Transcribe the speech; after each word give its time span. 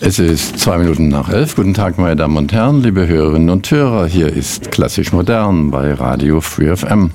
Es 0.00 0.18
ist 0.18 0.58
zwei 0.58 0.76
Minuten 0.76 1.08
nach 1.08 1.30
elf. 1.30 1.56
Guten 1.56 1.72
Tag, 1.72 1.98
meine 1.98 2.16
Damen 2.16 2.36
und 2.36 2.52
Herren, 2.52 2.82
liebe 2.82 3.06
Hörerinnen 3.06 3.48
und 3.48 3.70
Hörer. 3.70 4.06
Hier 4.06 4.28
ist 4.28 4.70
Klassisch 4.70 5.10
Modern 5.12 5.70
bei 5.70 5.94
Radio 5.94 6.42
Free 6.42 6.76
FM. 6.76 7.12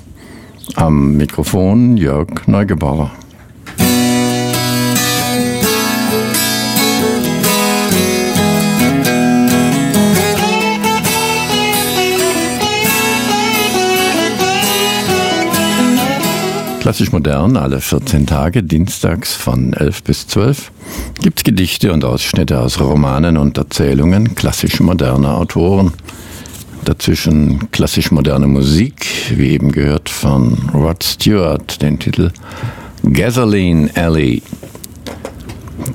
Am 0.74 1.16
Mikrofon 1.16 1.96
Jörg 1.96 2.28
Neugebauer. 2.46 3.12
Klassisch 16.92 17.12
modern, 17.12 17.56
alle 17.56 17.80
14 17.80 18.26
Tage, 18.26 18.62
dienstags 18.62 19.34
von 19.34 19.72
11 19.72 20.02
bis 20.02 20.26
12, 20.26 20.70
gibt's 21.22 21.42
Gedichte 21.42 21.90
und 21.90 22.04
Ausschnitte 22.04 22.60
aus 22.60 22.80
Romanen 22.80 23.38
und 23.38 23.56
Erzählungen 23.56 24.34
klassisch 24.34 24.78
moderner 24.78 25.38
Autoren. 25.38 25.94
Dazwischen 26.84 27.70
klassisch 27.70 28.10
moderne 28.10 28.46
Musik, 28.46 29.06
wie 29.34 29.52
eben 29.52 29.72
gehört 29.72 30.10
von 30.10 30.68
Rod 30.74 31.02
Stewart, 31.02 31.80
den 31.80 31.98
Titel 31.98 32.30
Gasoline 33.10 33.88
Alley. 33.94 34.42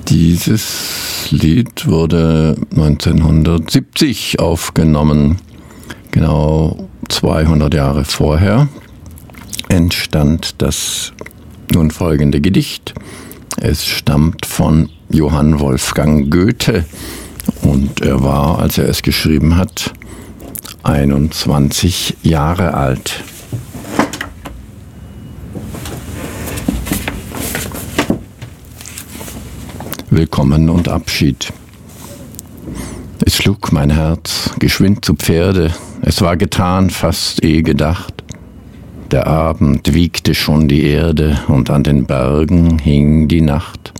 Dieses 0.08 1.28
Lied 1.30 1.86
wurde 1.86 2.56
1970 2.72 4.40
aufgenommen, 4.40 5.36
genau 6.10 6.88
200 7.08 7.72
Jahre 7.72 8.04
vorher 8.04 8.66
entstand 9.68 10.56
das 10.58 11.12
nun 11.72 11.90
folgende 11.90 12.40
Gedicht. 12.40 12.94
Es 13.60 13.84
stammt 13.86 14.46
von 14.46 14.88
Johann 15.10 15.60
Wolfgang 15.60 16.30
Goethe 16.30 16.84
und 17.62 18.00
er 18.00 18.22
war, 18.22 18.58
als 18.58 18.78
er 18.78 18.88
es 18.88 19.02
geschrieben 19.02 19.56
hat, 19.56 19.92
21 20.82 22.16
Jahre 22.22 22.74
alt. 22.74 23.22
Willkommen 30.10 30.70
und 30.70 30.88
Abschied. 30.88 31.52
Es 33.24 33.36
schlug 33.36 33.72
mein 33.72 33.90
Herz 33.90 34.50
geschwind 34.58 35.04
zu 35.04 35.14
Pferde, 35.14 35.72
es 36.02 36.22
war 36.22 36.36
getan, 36.36 36.90
fast 36.90 37.44
eh 37.44 37.62
gedacht. 37.62 38.17
Der 39.10 39.26
Abend 39.26 39.94
wiegte 39.94 40.34
schon 40.34 40.68
die 40.68 40.84
Erde 40.84 41.38
und 41.48 41.70
an 41.70 41.82
den 41.82 42.04
Bergen 42.04 42.78
hing 42.78 43.26
die 43.26 43.40
Nacht. 43.40 43.94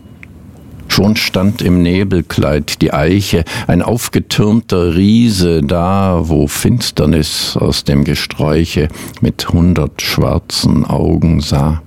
Schon 0.87 1.17
stand 1.17 1.63
im 1.63 1.81
Nebelkleid 1.83 2.83
die 2.83 2.93
Eiche, 2.93 3.45
ein 3.67 3.81
aufgetürmter 3.81 4.97
Riese 4.97 5.63
da, 5.63 6.21
wo 6.25 6.47
Finsternis 6.47 7.57
aus 7.57 7.85
dem 7.85 8.05
Gesträuche 8.05 8.89
mit 9.23 9.49
hundert 9.49 10.03
schwarzen 10.03 10.85
Augen 10.85 11.41
sah. 11.41 11.83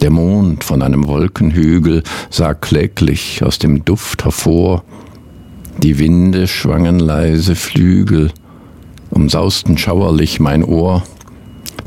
Der 0.00 0.10
Mond 0.10 0.62
von 0.62 0.82
einem 0.82 1.08
Wolkenhügel 1.08 2.04
sah 2.30 2.54
kläglich 2.54 3.42
aus 3.42 3.58
dem 3.58 3.84
Duft 3.84 4.24
hervor, 4.24 4.84
die 5.82 5.98
Winde 5.98 6.46
schwangen 6.46 7.00
leise 7.00 7.56
Flügel, 7.56 8.30
umsausten 9.10 9.78
schauerlich 9.78 10.38
mein 10.38 10.62
Ohr, 10.62 11.02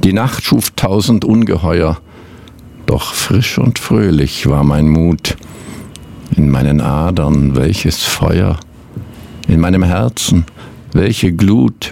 die 0.04 0.14
Nacht 0.14 0.44
schuf 0.44 0.72
tausend 0.76 1.26
Ungeheuer, 1.26 2.00
doch 2.86 3.14
frisch 3.14 3.58
und 3.58 3.80
fröhlich 3.80 4.48
war 4.48 4.64
mein 4.64 4.88
Mut. 4.88 5.38
In 6.36 6.50
meinen 6.50 6.80
Adern 6.80 7.56
welches 7.56 8.04
Feuer, 8.04 8.60
in 9.48 9.60
meinem 9.60 9.84
Herzen 9.84 10.46
welche 10.94 11.34
Glut. 11.34 11.92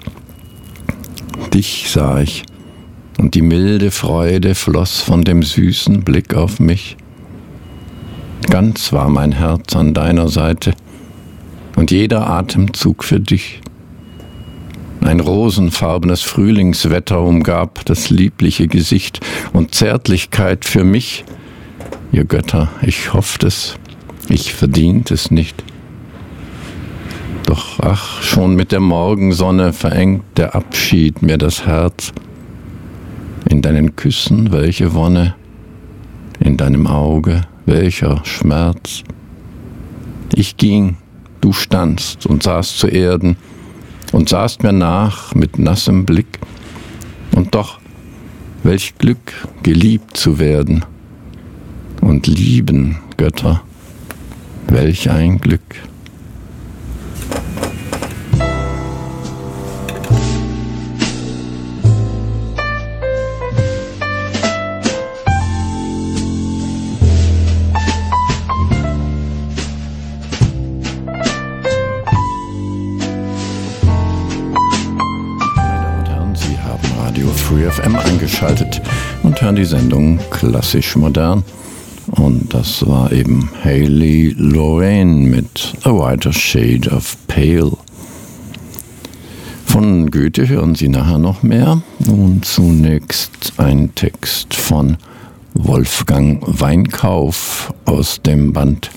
Dich 1.53 1.89
sah 1.89 2.19
ich, 2.19 2.43
und 3.17 3.35
die 3.35 3.41
milde 3.41 3.91
Freude 3.91 4.55
floss 4.55 5.01
von 5.01 5.23
dem 5.23 5.43
süßen 5.43 6.01
Blick 6.01 6.35
auf 6.35 6.59
mich. 6.59 6.97
Ganz 8.49 8.93
war 8.93 9.09
mein 9.09 9.33
Herz 9.33 9.75
an 9.75 9.93
deiner 9.93 10.29
Seite 10.29 10.73
und 11.75 11.91
jeder 11.91 12.29
Atemzug 12.29 13.03
für 13.03 13.19
dich. 13.19 13.61
Ein 15.07 15.21
rosenfarbenes 15.21 16.21
Frühlingswetter 16.21 17.21
umgab 17.21 17.85
das 17.85 18.09
liebliche 18.09 18.67
Gesicht 18.67 19.21
und 19.53 19.73
Zärtlichkeit 19.73 20.65
für 20.65 20.83
mich. 20.83 21.23
Ihr 22.11 22.25
Götter, 22.25 22.67
ich 22.81 23.13
hofft 23.13 23.45
es, 23.45 23.75
ich 24.27 24.53
verdient 24.53 25.11
es 25.11 25.31
nicht. 25.31 25.63
Doch 27.45 27.79
ach, 27.79 28.21
schon 28.21 28.55
mit 28.55 28.73
der 28.73 28.81
Morgensonne 28.81 29.71
verengt 29.71 30.25
der 30.35 30.55
Abschied 30.55 31.21
mir 31.21 31.37
das 31.37 31.65
Herz. 31.65 32.11
In 33.49 33.61
deinen 33.61 33.95
Küssen 33.95 34.51
welche 34.51 34.93
Wonne, 34.93 35.35
in 36.41 36.57
deinem 36.57 36.85
Auge 36.85 37.43
welcher 37.65 38.25
Schmerz. 38.25 39.03
Ich 40.35 40.57
ging, 40.57 40.97
du 41.39 41.53
standst 41.53 42.25
und 42.25 42.43
saßt 42.43 42.77
zu 42.77 42.87
Erden, 42.87 43.37
und 44.11 44.29
sahst 44.29 44.63
mir 44.63 44.73
nach 44.73 45.33
mit 45.35 45.59
nassem 45.59 46.05
Blick. 46.05 46.39
Und 47.35 47.55
doch, 47.55 47.79
welch 48.63 48.97
Glück, 48.97 49.47
geliebt 49.63 50.17
zu 50.17 50.39
werden. 50.39 50.85
Und 52.01 52.27
lieben, 52.27 52.97
Götter, 53.17 53.61
welch 54.67 55.09
ein 55.09 55.39
Glück. 55.39 55.61
Eingeschaltet 78.37 78.81
und 79.23 79.41
hören 79.41 79.55
die 79.55 79.65
Sendung 79.65 80.19
Klassisch 80.29 80.95
Modern. 80.95 81.43
Und 82.11 82.53
das 82.53 82.87
war 82.87 83.11
eben 83.11 83.49
Haley 83.63 84.35
Lorraine 84.37 85.27
mit 85.27 85.73
A 85.83 85.89
Whiter 85.89 86.31
Shade 86.31 86.89
of 86.91 87.17
Pale. 87.27 87.71
Von 89.65 90.09
Goethe 90.09 90.47
hören 90.47 90.75
Sie 90.75 90.87
nachher 90.87 91.17
noch 91.17 91.43
mehr. 91.43 91.81
Nun 91.99 92.41
zunächst 92.43 93.53
ein 93.57 93.93
Text 93.95 94.53
von 94.53 94.97
Wolfgang 95.53 96.41
Weinkauf 96.45 97.73
aus 97.85 98.21
dem 98.21 98.53
Band 98.53 98.91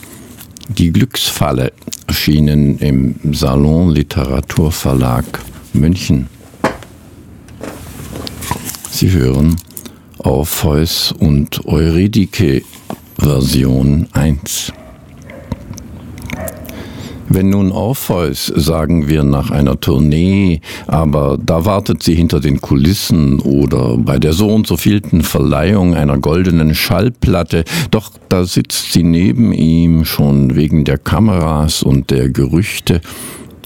Die 0.68 0.92
Glücksfalle, 0.92 1.72
erschienen 2.06 2.78
im 2.78 3.16
Salon 3.32 3.90
Literaturverlag 3.90 5.24
München. 5.72 6.28
Sie 8.92 9.12
hören 9.12 9.56
Orpheus 10.18 11.12
und 11.12 11.64
Eurydike 11.64 12.62
Version 13.16 14.08
1. 14.12 14.72
Wenn 17.32 17.50
nun 17.50 17.70
Orpheus, 17.70 18.46
sagen 18.46 19.08
wir 19.08 19.22
nach 19.22 19.52
einer 19.52 19.78
Tournee, 19.78 20.60
aber 20.88 21.38
da 21.40 21.64
wartet 21.64 22.02
sie 22.02 22.16
hinter 22.16 22.40
den 22.40 22.60
Kulissen 22.60 23.38
oder 23.38 23.96
bei 23.96 24.18
der 24.18 24.32
so 24.32 24.48
und 24.48 24.66
so 24.66 24.76
vielten 24.76 25.22
Verleihung 25.22 25.94
einer 25.94 26.18
goldenen 26.18 26.74
Schallplatte, 26.74 27.64
doch 27.92 28.10
da 28.28 28.44
sitzt 28.44 28.92
sie 28.92 29.04
neben 29.04 29.52
ihm 29.52 30.04
schon 30.04 30.56
wegen 30.56 30.84
der 30.84 30.98
Kameras 30.98 31.84
und 31.84 32.10
der 32.10 32.28
Gerüchte 32.28 33.00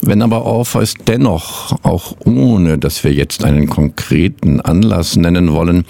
wenn 0.06 0.22
aber 0.22 0.44
Orpheus 0.44 0.94
dennoch, 1.06 1.78
auch 1.82 2.14
ohne 2.24 2.78
dass 2.78 3.04
wir 3.04 3.12
jetzt 3.12 3.44
einen 3.44 3.68
konkreten 3.68 4.60
Anlass 4.60 5.16
nennen 5.16 5.52
wollen, 5.52 5.84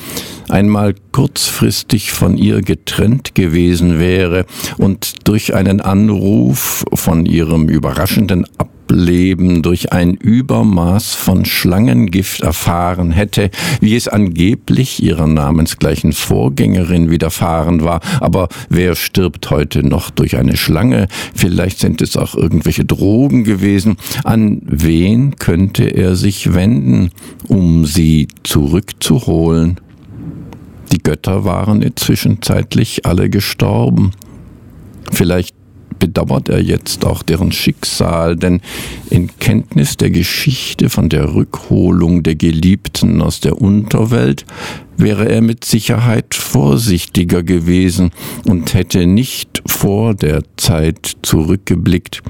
einmal 0.49 0.95
kurzfristig 1.13 2.13
von 2.13 2.37
ihr 2.37 2.61
getrennt 2.61 3.35
gewesen 3.35 3.99
wäre 3.99 4.47
und 4.79 5.27
durch 5.29 5.55
einen 5.55 5.81
Anruf 5.81 6.85
von 6.93 7.27
ihrem 7.27 7.69
überraschenden 7.69 8.47
Ab 8.59 8.74
Leben 8.91 9.63
durch 9.63 9.93
ein 9.93 10.15
Übermaß 10.15 11.15
von 11.15 11.45
Schlangengift 11.45 12.41
erfahren 12.43 13.11
hätte, 13.11 13.51
wie 13.81 13.97
es 13.97 14.09
angeblich 14.09 15.03
ihrer 15.03 15.27
namensgleichen 15.27 16.13
Vorgängerin 16.13 17.11
widerfahren 17.11 17.85
war. 17.85 18.01
Aber 18.21 18.49
wer 18.69 18.95
stirbt 18.95 19.51
heute 19.51 19.83
noch 19.83 20.11
durch 20.11 20.37
eine 20.37 20.57
Schlange? 20.57 21.09
Vielleicht 21.35 21.79
sind 21.79 22.03
es 22.03 22.17
auch 22.17 22.35
irgendwelche 22.35 22.85
Drogen 22.85 23.45
gewesen. 23.45 23.97
An 24.25 24.63
wen 24.65 25.37
könnte 25.37 25.85
er 25.85 26.17
sich 26.17 26.55
wenden, 26.55 27.11
um 27.49 27.85
sie 27.85 28.29
zurückzuholen? 28.43 29.81
Die 30.93 31.03
Götter 31.03 31.45
waren 31.45 31.83
inzwischen 31.83 32.43
zeitlich 32.43 33.05
alle 33.05 33.29
gestorben. 33.29 34.13
Vielleicht 35.11 35.55
bedauert 35.99 36.49
er 36.49 36.61
jetzt 36.61 37.05
auch 37.05 37.23
deren 37.23 37.53
Schicksal, 37.53 38.37
denn 38.37 38.61
in 39.11 39.31
Kenntnis 39.39 39.97
der 39.97 40.11
Geschichte 40.11 40.91
von 40.91 41.09
der 41.09 41.35
Rückholung 41.35 42.23
der 42.23 42.35
Geliebten 42.35 43.23
aus 43.23 43.41
der 43.41 43.61
Unterwelt 43.61 44.45
wäre 44.97 45.29
er 45.29 45.41
mit 45.41 45.65
Sicherheit 45.65 46.35
vorsichtiger 46.35 47.43
gewesen 47.43 48.11
und 48.47 48.75
hätte 48.75 49.07
nicht 49.07 49.63
vor 49.67 50.15
der 50.15 50.43
Zeit 50.57 51.13
zurückgeblickt. 51.23 52.23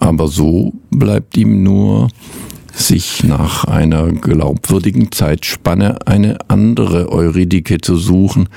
Aber 0.00 0.28
so 0.28 0.72
bleibt 0.90 1.36
ihm 1.36 1.62
nur, 1.62 2.08
sich 2.72 3.24
nach 3.24 3.64
einer 3.64 4.12
glaubwürdigen 4.12 5.10
Zeitspanne 5.10 6.06
eine 6.06 6.38
andere 6.48 7.08
Eurydike 7.10 7.80
zu 7.80 7.96
suchen, 7.96 8.48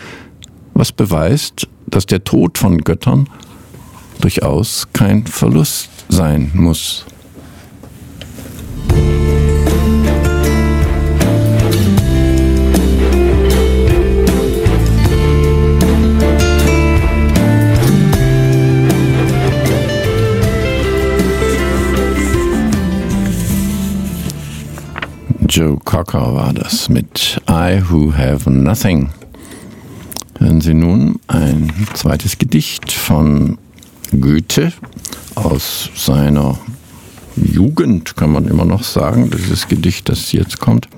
was 0.73 0.91
beweist, 0.91 1.67
dass 1.88 2.06
der 2.06 2.23
Tod 2.23 2.57
von 2.57 2.79
Göttern 2.79 3.29
durchaus 4.19 4.88
kein 4.94 5.25
Verlust 5.25 5.89
sein 6.10 6.51
muss. 6.54 7.06
Joe 25.50 25.77
Cocker 25.83 26.36
war 26.36 26.54
das 26.54 26.89
mit 26.89 27.42
I 27.50 27.81
Who 27.89 28.13
Have 28.16 28.50
Nothing. 28.50 29.10
Hören 30.38 30.62
Sie 30.62 30.75
nun 30.75 31.19
ein 31.27 31.74
zweites 31.95 32.38
Gedicht 32.38 32.92
von 32.92 33.57
Goethe 34.11 34.73
aus 35.35 35.89
seiner 35.95 36.57
Jugend, 37.35 38.15
kann 38.15 38.31
man 38.31 38.47
immer 38.47 38.65
noch 38.65 38.83
sagen. 38.83 39.29
Dieses 39.29 39.67
Gedicht, 39.67 40.09
das 40.09 40.31
jetzt 40.31 40.59
kommt, 40.59 40.89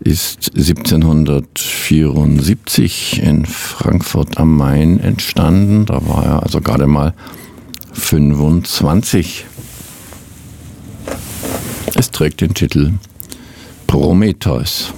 ist 0.00 0.52
1774 0.56 3.20
in 3.22 3.44
Frankfurt 3.44 4.38
am 4.38 4.56
Main 4.56 5.00
entstanden. 5.00 5.86
Da 5.86 6.06
war 6.06 6.24
er 6.24 6.44
also 6.44 6.60
gerade 6.60 6.86
mal 6.86 7.14
25. 7.92 9.46
Es 11.94 12.10
trägt 12.10 12.40
den 12.40 12.54
Titel 12.54 12.94
Prometheus. 13.86 14.92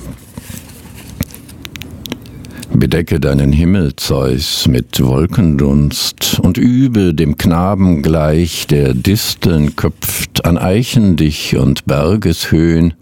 Bedecke 2.81 3.21
deinen 3.21 3.53
Himmel, 3.53 3.95
Zeus, 3.97 4.67
mit 4.67 5.05
Wolkendunst 5.05 6.41
und 6.43 6.57
übe 6.57 7.13
dem 7.13 7.37
Knaben 7.37 8.01
gleich, 8.01 8.67
der 8.67 8.95
Disteln 8.95 9.77
köpft, 9.77 10.47
an 10.47 10.57
Eichen 10.57 11.17
dich 11.17 11.59
und 11.59 11.85
Bergeshöhen, 11.85 12.95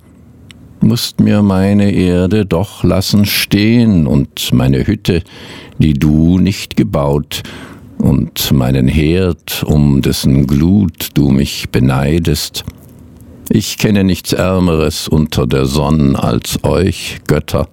musst 0.81 1.21
mir 1.21 1.43
meine 1.43 1.93
Erde 1.93 2.45
doch 2.45 2.83
lassen 2.83 3.25
stehen 3.25 4.09
und 4.09 4.53
meine 4.53 4.85
Hütte, 4.85 5.23
die 5.79 5.93
du 5.95 6.39
nicht 6.39 6.77
gebaut, 6.77 7.45
und 7.99 8.51
meinen 8.53 8.89
Herd, 8.89 9.63
um 9.65 10.03
dessen 10.03 10.49
Glut 10.49 11.11
du 11.15 11.29
mich 11.29 11.71
beneidest. 11.71 12.65
Ich 13.49 13.79
kenne 13.79 14.03
nichts 14.03 14.33
Ärmeres 14.33 15.07
unter 15.07 15.47
der 15.47 15.67
Sonne 15.67 16.21
als 16.21 16.65
euch, 16.65 17.19
Götter, 17.29 17.69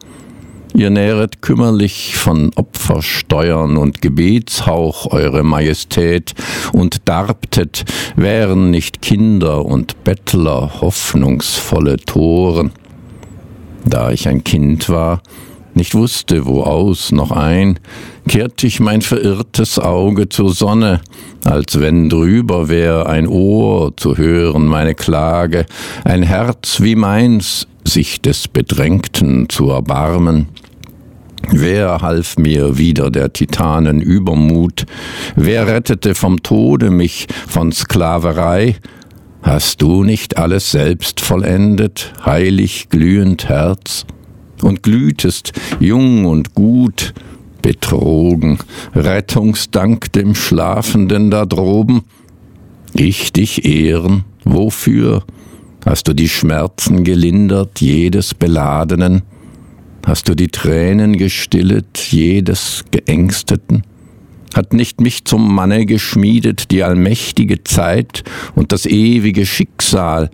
Ihr 0.75 0.89
nähret 0.89 1.41
kümmerlich 1.41 2.17
von 2.17 2.51
Opfersteuern 2.53 3.77
und 3.77 4.01
Gebetshauch 4.01 5.09
eure 5.09 5.41
Majestät 5.41 6.35
und 6.73 7.07
darbtet, 7.07 7.85
wären 8.17 8.71
nicht 8.71 9.01
Kinder 9.01 9.63
und 9.63 10.03
Bettler 10.03 10.81
hoffnungsvolle 10.81 11.95
Toren. 11.95 12.73
Da 13.85 14.11
ich 14.11 14.27
ein 14.27 14.43
Kind 14.43 14.89
war, 14.89 15.21
nicht 15.75 15.95
wusste, 15.95 16.45
wo 16.45 16.63
aus 16.63 17.13
noch 17.13 17.31
ein, 17.31 17.79
kehrt 18.27 18.61
ich 18.65 18.81
mein 18.81 19.01
verirrtes 19.01 19.79
Auge 19.79 20.27
zur 20.27 20.53
Sonne, 20.53 20.99
als 21.45 21.79
wenn 21.79 22.09
drüber 22.09 22.67
wär 22.67 23.07
ein 23.07 23.27
Ohr 23.27 23.95
zu 23.95 24.17
hören 24.17 24.65
meine 24.65 24.93
Klage, 24.93 25.67
ein 26.03 26.21
Herz 26.21 26.81
wie 26.81 26.95
meins, 26.95 27.65
sich 27.85 28.21
des 28.21 28.49
Bedrängten 28.49 29.47
zu 29.47 29.69
erbarmen. 29.69 30.49
Wer 31.51 32.01
half 32.01 32.37
mir 32.37 32.77
wieder 32.77 33.11
der 33.11 33.31
Titanen 33.31 34.01
Übermut? 34.01 34.85
Wer 35.35 35.67
rettete 35.67 36.15
vom 36.15 36.41
Tode 36.43 36.89
mich 36.89 37.27
von 37.47 37.71
Sklaverei? 37.71 38.77
Hast 39.41 39.81
du 39.81 40.03
nicht 40.03 40.37
alles 40.37 40.71
selbst 40.71 41.21
vollendet, 41.21 42.13
heilig 42.25 42.89
glühend 42.89 43.47
Herz? 43.47 44.05
Und 44.61 44.81
glühtest, 44.83 45.51
jung 45.79 46.25
und 46.25 46.55
gut, 46.55 47.13
betrogen, 47.61 48.57
Rettungsdank 48.95 50.11
dem 50.13 50.33
Schlafenden 50.33 51.29
da 51.29 51.45
droben? 51.45 52.03
Ich 52.93 53.33
dich 53.33 53.65
ehren, 53.65 54.23
wofür? 54.43 55.23
Hast 55.85 56.07
du 56.07 56.13
die 56.13 56.29
Schmerzen 56.29 57.03
gelindert 57.03 57.81
jedes 57.81 58.33
Beladenen? 58.33 59.21
Hast 60.05 60.29
du 60.29 60.35
die 60.35 60.49
Tränen 60.49 61.17
gestillet 61.17 61.97
jedes 61.97 62.85
Geängsteten? 62.91 63.81
Hat 64.53 64.71
nicht 64.71 65.01
mich 65.01 65.25
zum 65.25 65.53
Manne 65.53 65.87
geschmiedet 65.87 66.69
die 66.69 66.83
allmächtige 66.83 67.63
Zeit 67.63 68.23
und 68.53 68.71
das 68.71 68.85
ewige 68.85 69.47
Schicksal, 69.47 70.29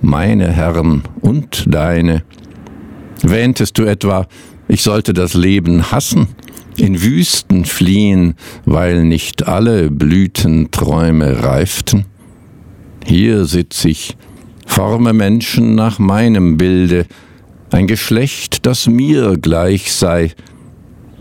meine 0.00 0.50
Herren 0.50 1.02
und 1.20 1.66
deine? 1.68 2.24
Wähntest 3.22 3.76
du 3.76 3.84
etwa, 3.84 4.26
ich 4.66 4.82
sollte 4.82 5.12
das 5.12 5.34
Leben 5.34 5.92
hassen, 5.92 6.28
in 6.78 7.02
Wüsten 7.02 7.66
fliehen, 7.66 8.34
weil 8.64 9.04
nicht 9.04 9.46
alle 9.46 9.90
Blütenträume 9.90 11.42
reiften? 11.42 12.06
Hier 13.04 13.44
sitz 13.44 13.84
ich, 13.84 14.16
forme 14.66 15.12
Menschen 15.12 15.74
nach 15.74 15.98
meinem 15.98 16.56
Bilde, 16.56 17.04
ein 17.74 17.86
Geschlecht, 17.86 18.66
das 18.66 18.86
mir 18.86 19.36
gleich 19.38 19.92
sei, 19.92 20.32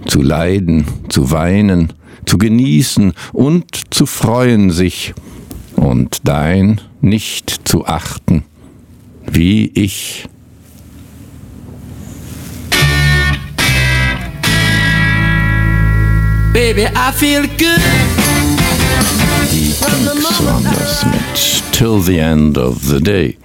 zu 0.05 0.21
leiden, 0.21 0.85
zu 1.09 1.31
weinen, 1.31 1.93
zu 2.25 2.37
genießen 2.37 3.13
und 3.33 3.93
zu 3.93 4.05
freuen 4.05 4.71
sich, 4.71 5.13
und 5.75 6.19
dein 6.25 6.79
nicht 7.01 7.67
zu 7.67 7.85
achten, 7.85 8.43
wie 9.25 9.71
ich. 9.73 10.27
Baby, 16.53 16.83
I 16.83 17.11
feel 17.13 17.41
good. 17.57 17.81
Die 19.51 19.73
Kinks 19.73 20.45
waren 20.45 20.63
das 20.63 21.05
mit 21.05 21.71
Till 21.71 22.01
the 22.01 22.17
End 22.17 22.57
of 22.57 22.77
the 22.83 22.99
Day. 22.99 23.40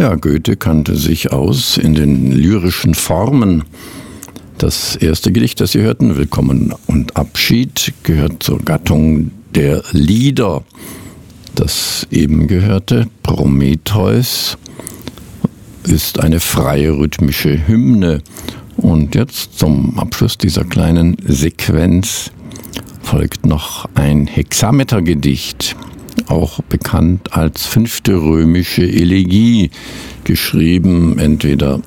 Ja, 0.00 0.14
Goethe 0.14 0.56
kannte 0.56 0.96
sich 0.96 1.30
aus 1.30 1.76
in 1.76 1.94
den 1.94 2.32
lyrischen 2.32 2.94
Formen. 2.94 3.64
Das 4.56 4.96
erste 4.96 5.30
Gedicht, 5.30 5.60
das 5.60 5.72
Sie 5.72 5.82
hörten, 5.82 6.16
Willkommen 6.16 6.72
und 6.86 7.18
Abschied, 7.18 7.92
gehört 8.02 8.42
zur 8.42 8.60
Gattung 8.60 9.30
der 9.54 9.84
Lieder. 9.92 10.64
Das 11.54 12.06
eben 12.10 12.46
gehörte, 12.46 13.08
Prometheus, 13.22 14.56
ist 15.82 16.18
eine 16.18 16.40
freie 16.40 16.96
rhythmische 16.96 17.68
Hymne. 17.68 18.22
Und 18.78 19.14
jetzt 19.14 19.58
zum 19.58 19.98
Abschluss 19.98 20.38
dieser 20.38 20.64
kleinen 20.64 21.18
Sequenz 21.26 22.30
folgt 23.02 23.44
noch 23.44 23.86
ein 23.96 24.26
Hexametergedicht 24.26 25.76
auch 26.28 26.60
bekannt 26.62 27.32
als 27.32 27.66
fünfte 27.66 28.14
römische 28.14 28.82
Elegie, 28.82 29.70
geschrieben 30.24 31.18
entweder 31.18 31.80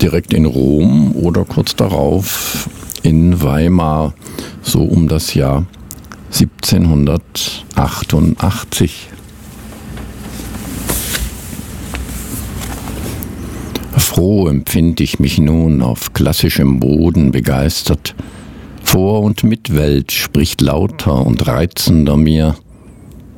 direkt 0.00 0.32
in 0.34 0.44
Rom 0.44 1.14
oder 1.14 1.44
kurz 1.44 1.76
darauf 1.76 2.68
in 3.02 3.42
Weimar, 3.42 4.14
so 4.62 4.82
um 4.82 5.08
das 5.08 5.34
Jahr 5.34 5.66
1788. 6.32 9.08
Froh 13.96 14.48
empfind 14.48 15.00
ich 15.00 15.18
mich 15.18 15.38
nun 15.38 15.80
auf 15.82 16.12
klassischem 16.14 16.80
Boden 16.80 17.32
begeistert. 17.32 18.14
Vor 18.82 19.20
und 19.22 19.44
Mitwelt 19.44 20.10
spricht 20.10 20.62
lauter 20.62 21.26
und 21.26 21.46
reizender 21.46 22.16
mir. 22.16 22.56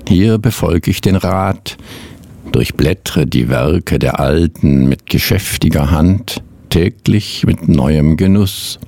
Hier 0.09 0.39
befolge 0.39 0.91
ich 0.91 1.03
den 1.03 1.17
Rat, 1.17 1.77
durchblättre 2.51 3.27
die 3.27 3.51
Werke 3.51 3.99
der 3.99 4.19
Alten 4.19 4.89
mit 4.89 5.05
geschäftiger 5.05 5.91
Hand, 5.91 6.43
täglich 6.71 7.45
mit 7.45 7.69
neuem 7.69 8.17
Genuss. 8.17 8.79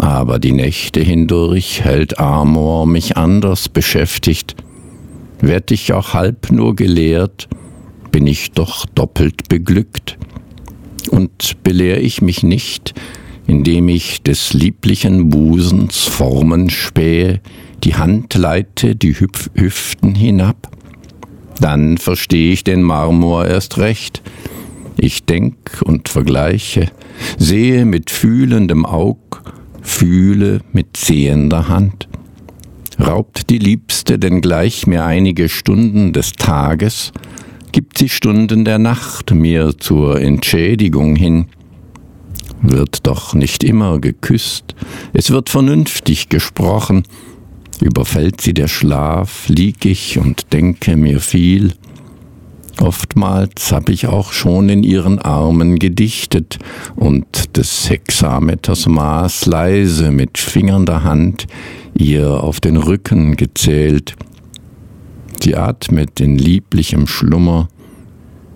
Aber 0.00 0.40
die 0.40 0.50
Nächte 0.50 0.98
hindurch 0.98 1.84
hält 1.84 2.18
Amor 2.18 2.84
mich 2.84 3.16
anders 3.16 3.68
beschäftigt. 3.68 4.56
Werd 5.38 5.70
ich 5.70 5.92
auch 5.92 6.14
halb 6.14 6.50
nur 6.50 6.74
gelehrt, 6.74 7.48
bin 8.10 8.26
ich 8.26 8.50
doch 8.50 8.86
doppelt 8.86 9.48
beglückt. 9.48 10.18
Und 11.12 11.62
belehr 11.62 12.02
ich 12.02 12.22
mich 12.22 12.42
nicht, 12.42 12.92
indem 13.46 13.88
ich 13.88 14.20
des 14.24 14.52
lieblichen 14.52 15.28
Busens 15.28 15.98
Formen 16.02 16.70
spähe, 16.70 17.40
die 17.84 17.96
Hand 17.96 18.34
leite 18.34 18.96
die 18.96 19.18
Hüpf 19.18 19.50
Hüften 19.54 20.14
hinab? 20.14 20.70
Dann 21.60 21.98
versteh 21.98 22.52
ich 22.52 22.64
den 22.64 22.82
Marmor 22.82 23.46
erst 23.46 23.78
recht. 23.78 24.22
Ich 24.96 25.24
denk 25.24 25.82
und 25.84 26.08
vergleiche, 26.08 26.90
sehe 27.38 27.84
mit 27.84 28.10
fühlendem 28.10 28.86
Aug, 28.86 29.42
fühle 29.82 30.60
mit 30.72 30.96
sehender 30.96 31.68
Hand. 31.68 32.08
Raubt 32.98 33.50
die 33.50 33.58
Liebste 33.58 34.18
denn 34.18 34.40
gleich 34.40 34.86
mir 34.86 35.04
einige 35.04 35.48
Stunden 35.48 36.12
des 36.12 36.32
Tages, 36.32 37.12
gibt 37.72 37.98
sie 37.98 38.08
Stunden 38.08 38.64
der 38.64 38.78
Nacht 38.78 39.32
mir 39.32 39.76
zur 39.78 40.20
Entschädigung 40.20 41.16
hin. 41.16 41.46
Wird 42.62 43.06
doch 43.06 43.34
nicht 43.34 43.64
immer 43.64 43.98
geküsst, 43.98 44.74
es 45.12 45.30
wird 45.30 45.50
vernünftig 45.50 46.28
gesprochen, 46.28 47.02
überfällt 47.82 48.40
sie 48.40 48.54
der 48.54 48.68
Schlaf, 48.68 49.48
lieg 49.48 49.84
ich 49.84 50.18
und 50.18 50.52
denke 50.52 50.96
mir 50.96 51.20
viel. 51.20 51.72
Oftmals 52.80 53.72
hab 53.72 53.88
ich 53.88 54.08
auch 54.08 54.32
schon 54.32 54.68
in 54.68 54.82
ihren 54.82 55.18
Armen 55.18 55.78
gedichtet 55.78 56.58
und 56.96 57.56
des 57.56 57.88
Hexameters 57.88 58.86
Maß 58.86 59.46
leise 59.46 60.10
mit 60.10 60.38
fingernder 60.38 61.04
Hand 61.04 61.46
ihr 61.96 62.42
auf 62.42 62.60
den 62.60 62.76
Rücken 62.76 63.36
gezählt. 63.36 64.16
Sie 65.40 65.56
atmet 65.56 66.20
in 66.20 66.36
lieblichem 66.36 67.06
Schlummer 67.06 67.68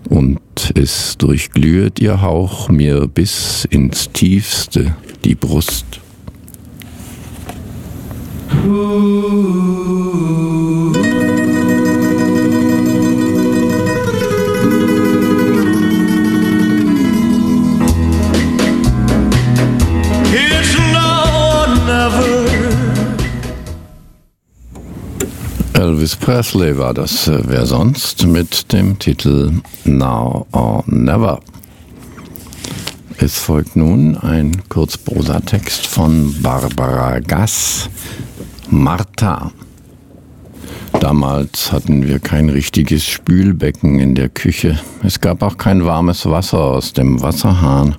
und 0.09 0.39
es 0.75 1.17
durchglüht 1.17 1.99
ihr 1.99 2.21
Hauch 2.21 2.69
mir 2.69 3.07
bis 3.07 3.65
ins 3.69 4.09
tiefste 4.11 4.95
die 5.23 5.35
Brust. 5.35 6.01
Elvis 25.73 26.15
Presley 26.15 26.77
war 26.77 26.93
das, 26.93 27.27
äh, 27.27 27.41
wer 27.45 27.65
sonst, 27.65 28.25
mit 28.25 28.71
dem 28.71 28.99
Titel 28.99 29.61
Now 29.85 30.45
or 30.51 30.83
Never. 30.87 31.39
Es 33.17 33.37
folgt 33.37 33.75
nun 33.75 34.17
ein 34.17 34.61
Kurzprosatext 34.69 35.87
von 35.87 36.41
Barbara 36.41 37.19
Gass, 37.19 37.89
Martha. 38.71 39.51
Damals 40.99 41.71
hatten 41.71 42.07
wir 42.07 42.19
kein 42.19 42.49
richtiges 42.49 43.03
Spülbecken 43.03 43.99
in 43.99 44.13
der 44.13 44.29
Küche. 44.29 44.79
Es 45.01 45.19
gab 45.19 45.41
auch 45.41 45.57
kein 45.57 45.85
warmes 45.85 46.27
Wasser 46.27 46.59
aus 46.59 46.93
dem 46.93 47.19
Wasserhahn. 47.21 47.95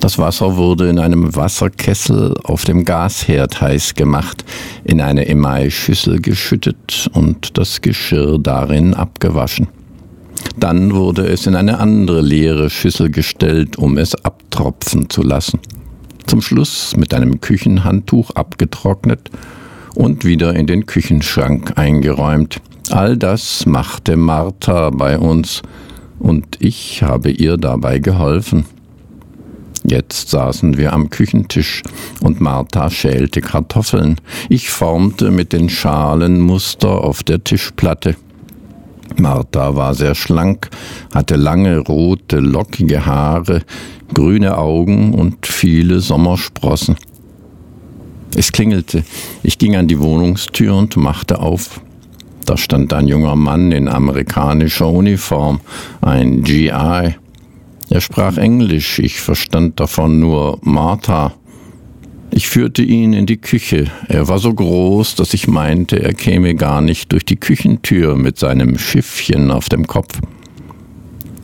Das 0.00 0.18
Wasser 0.18 0.56
wurde 0.56 0.90
in 0.90 0.98
einem 0.98 1.34
Wasserkessel 1.34 2.34
auf 2.44 2.64
dem 2.64 2.84
Gasherd 2.84 3.62
heiß 3.62 3.94
gemacht, 3.94 4.44
in 4.84 5.00
eine 5.00 5.26
Emailschüssel 5.26 6.20
geschüttet 6.20 7.08
und 7.14 7.56
das 7.56 7.80
Geschirr 7.80 8.38
darin 8.38 8.92
abgewaschen. 8.92 9.68
Dann 10.58 10.94
wurde 10.94 11.26
es 11.26 11.46
in 11.46 11.56
eine 11.56 11.78
andere 11.78 12.20
leere 12.20 12.68
Schüssel 12.68 13.10
gestellt, 13.10 13.78
um 13.78 13.96
es 13.96 14.14
abtropfen 14.14 15.08
zu 15.08 15.22
lassen. 15.22 15.60
Zum 16.26 16.42
Schluss 16.42 16.94
mit 16.94 17.14
einem 17.14 17.40
Küchenhandtuch 17.40 18.32
abgetrocknet 18.32 19.30
und 19.94 20.24
wieder 20.24 20.54
in 20.54 20.66
den 20.66 20.86
Küchenschrank 20.86 21.72
eingeräumt. 21.76 22.60
All 22.90 23.16
das 23.16 23.66
machte 23.66 24.16
Martha 24.16 24.90
bei 24.90 25.18
uns, 25.18 25.62
und 26.18 26.58
ich 26.60 27.02
habe 27.02 27.30
ihr 27.30 27.56
dabei 27.56 27.98
geholfen. 27.98 28.64
Jetzt 29.86 30.30
saßen 30.30 30.78
wir 30.78 30.94
am 30.94 31.10
Küchentisch 31.10 31.82
und 32.22 32.40
Martha 32.40 32.90
schälte 32.90 33.42
Kartoffeln. 33.42 34.16
Ich 34.48 34.70
formte 34.70 35.30
mit 35.30 35.52
den 35.52 35.68
Schalen 35.68 36.40
Muster 36.40 37.04
auf 37.04 37.22
der 37.22 37.44
Tischplatte. 37.44 38.16
Martha 39.18 39.76
war 39.76 39.94
sehr 39.94 40.14
schlank, 40.14 40.70
hatte 41.14 41.36
lange, 41.36 41.78
rote, 41.78 42.38
lockige 42.38 43.04
Haare, 43.04 43.62
grüne 44.14 44.56
Augen 44.56 45.12
und 45.12 45.46
viele 45.46 46.00
Sommersprossen. 46.00 46.96
Es 48.36 48.52
klingelte. 48.52 49.04
Ich 49.42 49.58
ging 49.58 49.76
an 49.76 49.88
die 49.88 50.00
Wohnungstür 50.00 50.74
und 50.74 50.96
machte 50.96 51.40
auf. 51.40 51.80
Da 52.44 52.56
stand 52.56 52.92
ein 52.92 53.08
junger 53.08 53.36
Mann 53.36 53.72
in 53.72 53.88
amerikanischer 53.88 54.88
Uniform, 54.88 55.60
ein 56.00 56.42
GI. 56.42 57.14
Er 57.90 58.00
sprach 58.00 58.36
Englisch, 58.36 58.98
ich 58.98 59.20
verstand 59.20 59.80
davon 59.80 60.20
nur 60.20 60.58
Martha. 60.62 61.34
Ich 62.30 62.48
führte 62.48 62.82
ihn 62.82 63.12
in 63.12 63.26
die 63.26 63.36
Küche. 63.36 63.86
Er 64.08 64.26
war 64.26 64.40
so 64.40 64.52
groß, 64.52 65.14
dass 65.14 65.34
ich 65.34 65.46
meinte, 65.46 66.02
er 66.02 66.12
käme 66.12 66.56
gar 66.56 66.80
nicht 66.80 67.12
durch 67.12 67.24
die 67.24 67.36
Küchentür 67.36 68.16
mit 68.16 68.38
seinem 68.38 68.76
Schiffchen 68.78 69.52
auf 69.52 69.68
dem 69.68 69.86
Kopf. 69.86 70.18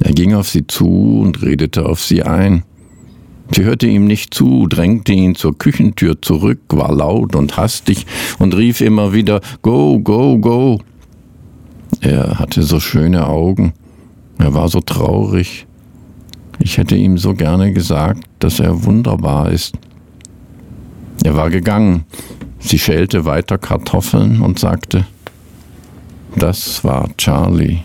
Er 0.01 0.13
ging 0.13 0.35
auf 0.35 0.49
sie 0.49 0.67
zu 0.67 1.21
und 1.23 1.43
redete 1.43 1.87
auf 1.87 2.01
sie 2.01 2.25
ein. 2.25 2.65
Sie 3.53 3.65
hörte 3.65 3.87
ihm 3.87 4.07
nicht 4.07 4.33
zu, 4.33 4.67
drängte 4.67 5.13
ihn 5.13 5.35
zur 5.35 5.59
Küchentür 5.59 6.23
zurück, 6.23 6.61
war 6.69 6.93
laut 6.93 7.35
und 7.35 7.57
hastig 7.57 8.07
und 8.39 8.55
rief 8.55 8.81
immer 8.81 9.13
wieder 9.13 9.41
Go, 9.63 9.99
go, 9.99 10.39
go. 10.39 10.81
Er 12.01 12.39
hatte 12.39 12.63
so 12.63 12.79
schöne 12.79 13.27
Augen, 13.27 13.73
er 14.39 14.55
war 14.55 14.69
so 14.69 14.81
traurig, 14.81 15.67
ich 16.63 16.77
hätte 16.77 16.95
ihm 16.95 17.17
so 17.17 17.35
gerne 17.35 17.73
gesagt, 17.73 18.23
dass 18.39 18.61
er 18.61 18.85
wunderbar 18.85 19.51
ist. 19.51 19.75
Er 21.25 21.35
war 21.35 21.49
gegangen. 21.49 22.05
Sie 22.59 22.79
schälte 22.79 23.25
weiter 23.25 23.57
Kartoffeln 23.57 24.43
und 24.43 24.59
sagte, 24.59 25.07
das 26.37 26.85
war 26.85 27.09
Charlie. 27.17 27.79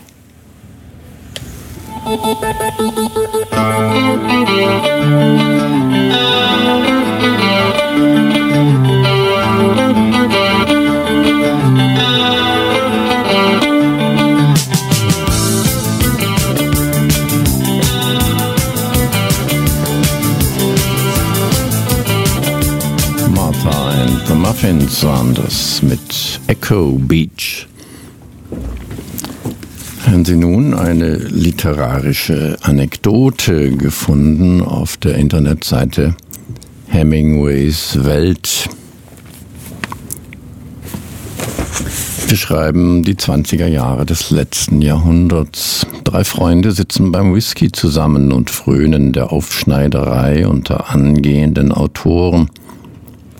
Muffins 24.65 25.03
waren 25.03 25.33
das 25.35 25.81
mit 25.83 26.39
Echo 26.47 26.93
Beach. 26.93 27.67
Haben 30.15 30.23
Sie 30.23 30.37
nun 30.37 30.73
eine 30.73 31.17
literarische 31.17 32.55
Anekdote 32.61 33.75
gefunden 33.75 34.61
auf 34.61 34.95
der 34.95 35.15
Internetseite 35.15 36.15
Hemingways 36.87 37.99
Welt. 38.05 38.69
Wir 42.29 42.37
schreiben 42.37 43.03
die 43.03 43.15
20er 43.15 43.67
Jahre 43.67 44.05
des 44.05 44.31
letzten 44.31 44.81
Jahrhunderts. 44.81 45.85
Drei 46.05 46.23
Freunde 46.23 46.71
sitzen 46.71 47.11
beim 47.11 47.35
Whisky 47.35 47.73
zusammen 47.73 48.31
und 48.31 48.49
frönen 48.49 49.11
der 49.11 49.33
Aufschneiderei 49.33 50.47
unter 50.47 50.91
angehenden 50.91 51.73
Autoren. 51.73 52.49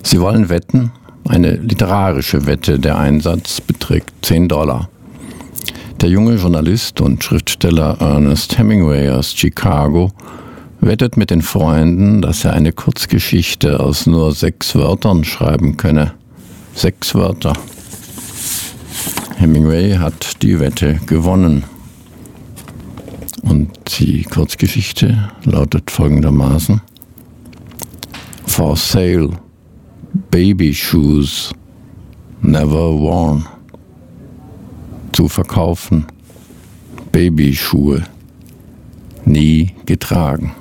Sie 0.03 0.19
wollen 0.19 0.49
wetten, 0.49 0.91
eine 1.25 1.55
literarische 1.55 2.47
Wette, 2.47 2.79
der 2.79 2.97
Einsatz 2.97 3.61
beträgt 3.61 4.11
10 4.23 4.49
Dollar. 4.49 4.89
Der 6.01 6.09
junge 6.09 6.35
Journalist 6.35 7.01
und 7.01 7.23
Schriftsteller 7.23 7.97
Ernest 7.99 8.57
Hemingway 8.57 9.09
aus 9.09 9.33
Chicago 9.33 10.11
wettet 10.81 11.17
mit 11.17 11.31
den 11.31 11.41
Freunden, 11.41 12.21
dass 12.21 12.43
er 12.43 12.53
eine 12.53 12.73
Kurzgeschichte 12.73 13.79
aus 13.79 14.05
nur 14.05 14.33
sechs 14.33 14.75
Wörtern 14.75 15.23
schreiben 15.23 15.77
könne. 15.77 16.13
Sechs 16.73 17.15
Wörter. 17.15 17.53
Hemingway 19.37 19.97
hat 19.97 20.41
die 20.43 20.59
Wette 20.59 20.99
gewonnen. 21.05 21.63
Und 23.43 23.69
die 23.99 24.23
Kurzgeschichte 24.23 25.31
lautet 25.43 25.89
folgendermaßen 25.89 26.81
For 28.45 28.75
Sale 28.75 29.29
Baby 30.29 30.73
Shoes 30.73 31.51
Never 32.41 32.99
Worn. 32.99 33.45
Zu 35.15 35.29
verkaufen. 35.29 36.07
Babyschuhe. 37.13 38.03
Nie 39.23 39.73
getragen. 39.85 40.51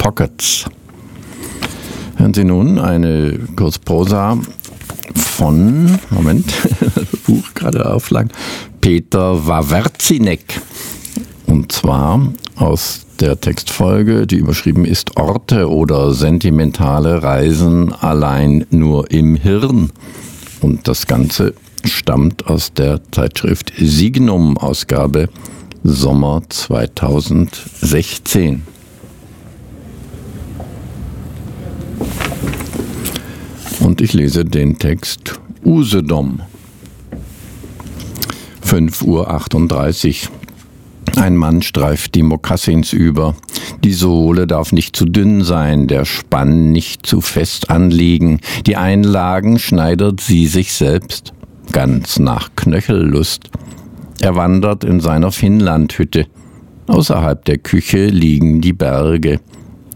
Pockets. 0.00 0.64
Hören 2.16 2.32
Sie 2.32 2.44
nun 2.44 2.78
eine 2.78 3.38
Kurzprosa 3.54 4.38
von, 5.14 5.98
Moment, 6.08 6.46
Buch 7.26 7.44
gerade 7.54 7.92
auflang, 7.92 8.30
Peter 8.80 9.46
Wawerzinek. 9.46 10.62
Und 11.46 11.72
zwar 11.72 12.32
aus 12.56 13.04
der 13.20 13.38
Textfolge, 13.42 14.26
die 14.26 14.36
überschrieben 14.36 14.86
ist 14.86 15.18
Orte 15.18 15.68
oder 15.68 16.14
sentimentale 16.14 17.22
Reisen 17.22 17.92
allein 17.92 18.64
nur 18.70 19.10
im 19.10 19.36
Hirn. 19.36 19.90
Und 20.62 20.88
das 20.88 21.06
Ganze 21.06 21.52
stammt 21.84 22.46
aus 22.46 22.72
der 22.72 23.02
Zeitschrift 23.12 23.74
Signum, 23.76 24.56
Ausgabe 24.56 25.28
Sommer 25.84 26.40
2016. 26.48 28.62
Und 33.80 34.00
ich 34.00 34.12
lese 34.12 34.44
den 34.44 34.78
Text 34.78 35.40
Usedom. 35.64 36.40
5.38 38.64 40.28
Uhr. 40.28 41.22
Ein 41.22 41.36
Mann 41.36 41.62
streift 41.62 42.14
die 42.14 42.22
Mokassins 42.22 42.92
über. 42.92 43.34
Die 43.82 43.92
Sohle 43.92 44.46
darf 44.46 44.72
nicht 44.72 44.94
zu 44.94 45.06
dünn 45.06 45.42
sein, 45.42 45.88
der 45.88 46.04
Spann 46.04 46.70
nicht 46.70 47.06
zu 47.06 47.20
fest 47.20 47.70
anliegen. 47.70 48.40
Die 48.66 48.76
Einlagen 48.76 49.58
schneidert 49.58 50.20
sie 50.20 50.46
sich 50.46 50.72
selbst, 50.72 51.32
ganz 51.72 52.18
nach 52.18 52.50
Knöchellust. 52.56 53.50
Er 54.20 54.36
wandert 54.36 54.84
in 54.84 55.00
seiner 55.00 55.32
Finnlandhütte. 55.32 56.26
Außerhalb 56.86 57.44
der 57.44 57.58
Küche 57.58 58.06
liegen 58.06 58.60
die 58.60 58.74
Berge. 58.74 59.40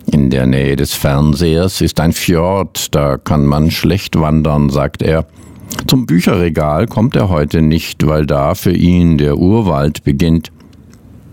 In 0.06 0.30
der 0.30 0.46
Nähe 0.46 0.76
des 0.76 0.94
Fernsehers 0.94 1.80
ist 1.80 2.00
ein 2.00 2.12
Fjord, 2.12 2.94
da 2.94 3.16
kann 3.16 3.46
man 3.46 3.70
schlecht 3.70 4.18
wandern, 4.18 4.68
sagt 4.70 5.02
er. 5.02 5.26
Zum 5.87 6.06
Bücherregal 6.06 6.87
kommt 6.87 7.16
er 7.16 7.28
heute 7.28 7.62
nicht, 7.62 8.06
weil 8.06 8.26
da 8.26 8.54
für 8.54 8.73
ihn 8.73 9.18
der 9.18 9.38
Urwald 9.38 10.04
beginnt. 10.04 10.52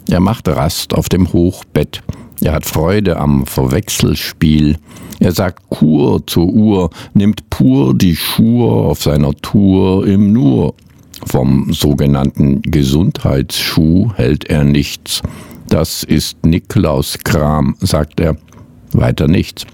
Er 0.10 0.20
macht 0.20 0.48
Rast 0.48 0.94
auf 0.94 1.10
dem 1.10 1.32
Hochbett. 1.32 2.01
Er 2.42 2.54
hat 2.54 2.66
Freude 2.66 3.18
am 3.18 3.46
Verwechselspiel. 3.46 4.78
Er 5.20 5.32
sagt 5.32 5.70
Kur 5.70 6.25
zur 6.25 6.48
Uhr, 6.48 6.90
nimmt 7.14 7.50
pur 7.51 7.94
die 7.94 8.16
Schur 8.16 8.88
auf 8.88 9.03
seiner 9.03 9.34
Tour 9.36 10.07
im 10.07 10.34
Nur. 10.34 10.74
Vom 11.25 11.72
sogenannten 11.72 12.64
Gesundheitsschuh 12.64 14.12
hält 14.16 14.46
er 14.46 14.64
nichts. 14.64 15.22
Das 15.68 16.03
ist 16.03 16.44
Niklaus 16.44 17.20
Kram, 17.24 17.75
sagt 17.79 18.20
er. 18.20 18.36
Weiter 18.94 19.27
nichts. 19.27 19.66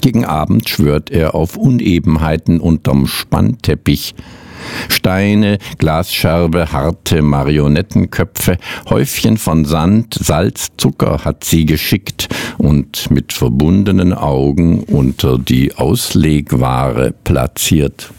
Gegen 0.00 0.24
Abend 0.24 0.68
schwört 0.68 1.10
er 1.10 1.34
auf 1.34 1.56
Unebenheiten 1.56 2.60
unterm 2.60 3.06
Spannteppich. 3.06 4.14
Steine, 4.88 5.58
Glasscherbe, 5.78 6.72
harte 6.72 7.22
Marionettenköpfe, 7.22 8.58
Häufchen 8.88 9.36
von 9.38 9.64
Sand, 9.64 10.14
Salz, 10.14 10.68
Zucker 10.76 11.24
hat 11.24 11.44
sie 11.44 11.64
geschickt 11.64 12.28
und 12.58 13.10
mit 13.10 13.32
verbundenen 13.32 14.12
Augen 14.12 14.80
unter 14.84 15.38
die 15.38 15.74
Auslegware 15.74 17.14
platziert. 17.24 18.10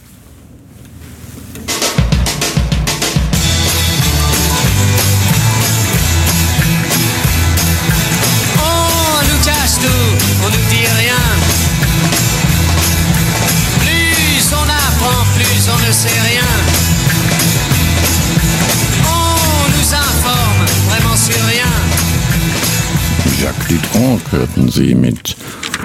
Jacques 23.42 23.68
Dutronc 23.68 24.22
hörten 24.32 24.70
Sie 24.70 24.96
mit 24.96 25.36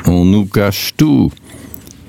On 0.06 0.30
nous 0.30 0.46
cache 0.46 0.92
tout, 0.96 1.32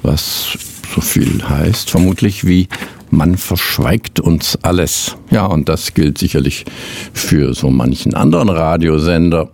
was 0.04 0.58
so 0.94 1.02
viel 1.02 1.42
heißt, 1.50 1.90
vermutlich 1.90 2.46
wie 2.46 2.68
man 3.10 3.36
verschweigt 3.36 4.20
uns 4.20 4.60
alles. 4.62 5.16
Ja, 5.32 5.48
und 5.48 5.68
das 5.68 5.96
gilt 5.96 6.20
sicherlich 6.20 6.66
für 7.14 7.56
so 7.56 7.72
manchen 7.72 8.14
anderen 8.14 8.50
Radiosender. 8.50 9.50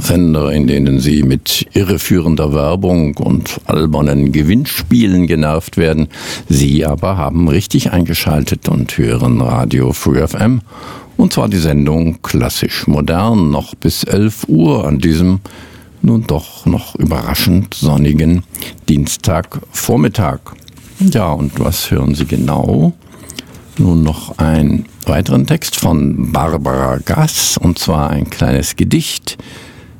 Sender, 0.00 0.52
in 0.52 0.66
denen 0.66 1.00
sie 1.00 1.22
mit 1.22 1.66
irreführender 1.72 2.54
Werbung 2.54 3.16
und 3.16 3.60
albernen 3.64 4.32
Gewinnspielen 4.32 5.26
genervt 5.26 5.76
werden. 5.76 6.08
Sie 6.48 6.84
aber 6.84 7.16
haben 7.16 7.48
richtig 7.48 7.92
eingeschaltet 7.92 8.68
und 8.68 8.96
hören 8.98 9.40
Radio 9.40 9.92
Free 9.92 10.26
FM 10.26 10.60
und 11.16 11.32
zwar 11.32 11.48
die 11.48 11.58
Sendung 11.58 12.20
Klassisch 12.22 12.86
Modern 12.86 13.50
noch 13.50 13.74
bis 13.74 14.04
11 14.04 14.48
Uhr 14.48 14.86
an 14.86 14.98
diesem 14.98 15.40
nun 16.02 16.26
doch 16.26 16.66
noch 16.66 16.94
überraschend 16.96 17.72
sonnigen 17.74 18.42
Dienstagvormittag. 18.88 20.40
Ja, 20.98 21.32
und 21.32 21.58
was 21.58 21.90
hören 21.90 22.14
Sie 22.14 22.26
genau? 22.26 22.92
Nun 23.76 24.04
noch 24.04 24.38
einen 24.38 24.86
weiteren 25.04 25.48
Text 25.48 25.74
von 25.74 26.30
Barbara 26.30 26.98
Gass, 27.04 27.58
und 27.58 27.76
zwar 27.76 28.10
ein 28.10 28.30
kleines 28.30 28.76
Gedicht 28.76 29.36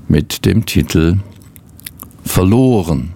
mit 0.07 0.45
dem 0.45 0.65
Titel 0.65 1.19
Verloren. 2.25 3.15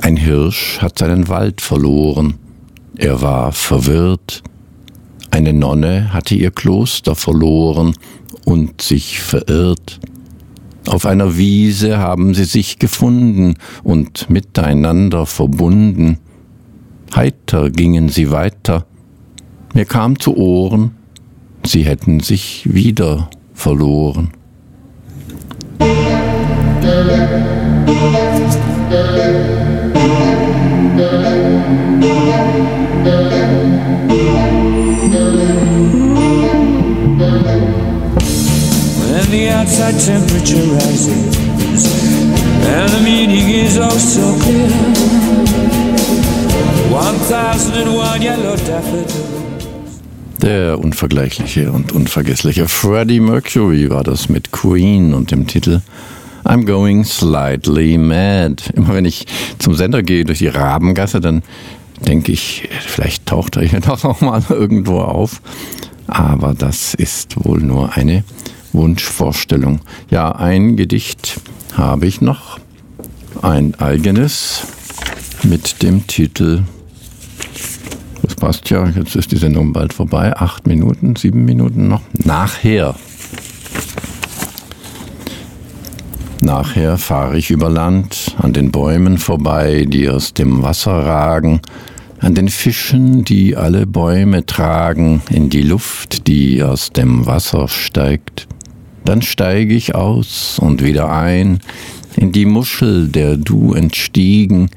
Ein 0.00 0.16
Hirsch 0.16 0.78
hat 0.80 1.00
seinen 1.00 1.26
Wald 1.26 1.60
verloren, 1.60 2.34
er 2.96 3.22
war 3.22 3.50
verwirrt, 3.50 4.44
eine 5.32 5.52
Nonne 5.52 6.12
hatte 6.12 6.36
ihr 6.36 6.52
Kloster 6.52 7.16
verloren 7.16 7.96
und 8.44 8.82
sich 8.82 9.20
verirrt. 9.20 9.98
Auf 10.86 11.06
einer 11.06 11.36
Wiese 11.36 11.98
haben 11.98 12.34
sie 12.34 12.44
sich 12.44 12.78
gefunden 12.78 13.54
und 13.82 14.30
miteinander 14.30 15.26
verbunden. 15.26 16.20
Heiter 17.14 17.70
gingen 17.70 18.08
sie 18.08 18.30
weiter. 18.30 18.86
Mir 19.74 19.84
kam 19.84 20.18
zu 20.18 20.36
Ohren, 20.36 20.92
sie 21.64 21.84
hätten 21.84 22.20
sich 22.20 22.66
wieder 22.72 23.30
verloren. 23.54 24.30
When 38.98 39.30
the 39.30 39.50
outside 39.50 39.98
temperature 39.98 40.62
rises 40.74 41.36
and 42.66 42.90
the 42.90 43.00
meaning 43.02 43.48
is 43.50 43.78
oh 43.78 43.90
so 43.90 44.38
clear, 44.42 44.68
1001 44.68 44.76
yellow 44.76 45.55
daffodils. 45.55 45.55
Der 50.40 50.78
unvergleichliche 50.78 51.70
und 51.70 51.92
unvergessliche 51.92 52.68
Freddie 52.68 53.20
Mercury 53.20 53.90
war 53.90 54.02
das 54.02 54.30
mit 54.30 54.50
Queen 54.50 55.12
und 55.12 55.30
dem 55.30 55.46
Titel 55.46 55.82
I'm 56.44 56.64
going 56.64 57.04
slightly 57.04 57.98
mad. 57.98 58.62
Immer 58.74 58.94
wenn 58.94 59.04
ich 59.04 59.26
zum 59.58 59.74
Sender 59.74 60.02
gehe 60.02 60.24
durch 60.24 60.38
die 60.38 60.48
Rabengasse, 60.48 61.20
dann 61.20 61.42
denke 62.06 62.32
ich, 62.32 62.66
vielleicht 62.86 63.26
taucht 63.26 63.56
er 63.56 63.64
hier 63.64 63.80
doch 63.86 64.02
noch 64.02 64.22
mal 64.22 64.42
irgendwo 64.48 65.00
auf. 65.00 65.42
aber 66.06 66.54
das 66.54 66.94
ist 66.94 67.34
wohl 67.44 67.60
nur 67.60 67.94
eine 67.94 68.24
Wunschvorstellung. 68.72 69.80
Ja, 70.10 70.32
ein 70.32 70.76
Gedicht 70.76 71.40
habe 71.74 72.06
ich 72.06 72.22
noch, 72.22 72.58
ein 73.42 73.74
eigenes 73.74 74.62
mit 75.42 75.82
dem 75.82 76.06
Titel, 76.06 76.62
passt 78.36 78.70
ja, 78.70 78.86
jetzt 78.88 79.16
ist 79.16 79.32
die 79.32 79.36
Sendung 79.36 79.72
bald 79.72 79.92
vorbei, 79.92 80.36
acht 80.36 80.66
Minuten, 80.66 81.16
sieben 81.16 81.44
Minuten 81.44 81.88
noch, 81.88 82.02
nachher. 82.12 82.94
Nachher 86.40 86.98
fahre 86.98 87.38
ich 87.38 87.50
über 87.50 87.68
Land, 87.68 88.36
an 88.38 88.52
den 88.52 88.70
Bäumen 88.70 89.18
vorbei, 89.18 89.86
die 89.88 90.08
aus 90.08 90.32
dem 90.32 90.62
Wasser 90.62 90.92
ragen, 90.92 91.60
an 92.20 92.34
den 92.34 92.48
Fischen, 92.48 93.24
die 93.24 93.56
alle 93.56 93.86
Bäume 93.86 94.46
tragen, 94.46 95.22
in 95.30 95.50
die 95.50 95.62
Luft, 95.62 96.26
die 96.28 96.62
aus 96.62 96.90
dem 96.90 97.26
Wasser 97.26 97.68
steigt. 97.68 98.46
Dann 99.04 99.22
steige 99.22 99.74
ich 99.74 99.94
aus 99.94 100.58
und 100.58 100.84
wieder 100.84 101.10
ein, 101.10 101.60
in 102.16 102.32
die 102.32 102.46
Muschel, 102.46 103.08
der 103.08 103.36
du 103.36 103.74
entstiegen, 103.74 104.70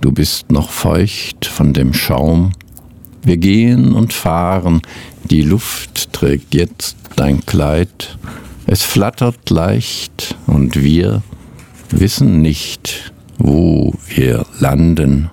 du 0.00 0.12
bist 0.12 0.50
noch 0.50 0.70
feucht 0.70 1.46
von 1.46 1.72
dem 1.72 1.94
Schaum. 1.94 2.52
Wir 3.22 3.36
gehen 3.36 3.92
und 3.92 4.12
fahren, 4.12 4.82
die 5.24 5.42
Luft 5.42 6.12
trägt 6.12 6.54
jetzt 6.54 6.96
dein 7.16 7.44
Kleid, 7.46 8.16
es 8.66 8.82
flattert 8.82 9.50
leicht 9.50 10.36
und 10.46 10.82
wir 10.82 11.22
wissen 11.90 12.42
nicht, 12.42 13.12
wo 13.38 13.94
wir 14.08 14.46
landen. 14.58 15.30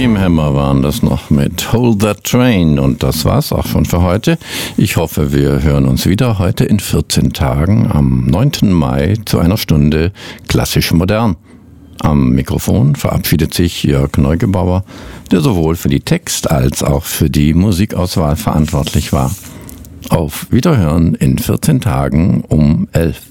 Steamhammer 0.00 0.54
waren 0.54 0.80
das 0.80 1.02
noch 1.02 1.28
mit 1.28 1.74
Hold 1.74 2.00
That 2.00 2.24
Train 2.24 2.78
und 2.78 3.02
das 3.02 3.26
war's 3.26 3.52
auch 3.52 3.66
schon 3.66 3.84
für 3.84 4.00
heute. 4.00 4.38
Ich 4.78 4.96
hoffe, 4.96 5.34
wir 5.34 5.62
hören 5.62 5.84
uns 5.84 6.06
wieder 6.06 6.38
heute 6.38 6.64
in 6.64 6.80
14 6.80 7.34
Tagen 7.34 7.86
am 7.92 8.24
9. 8.24 8.72
Mai 8.72 9.16
zu 9.26 9.38
einer 9.38 9.58
Stunde 9.58 10.12
klassisch 10.48 10.94
modern. 10.94 11.36
Am 11.98 12.30
Mikrofon 12.30 12.96
verabschiedet 12.96 13.52
sich 13.52 13.82
Jörg 13.82 14.16
Neugebauer, 14.16 14.84
der 15.32 15.42
sowohl 15.42 15.76
für 15.76 15.90
die 15.90 16.00
Text- 16.00 16.50
als 16.50 16.82
auch 16.82 17.04
für 17.04 17.28
die 17.28 17.52
Musikauswahl 17.52 18.36
verantwortlich 18.36 19.12
war. 19.12 19.30
Auf 20.08 20.46
Wiederhören 20.50 21.14
in 21.14 21.36
14 21.36 21.82
Tagen 21.82 22.42
um 22.48 22.88
11. 22.92 23.29